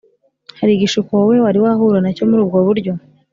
[0.59, 2.91] Hari igishuko wowe wari wahura na cyo muri ubwo buryo?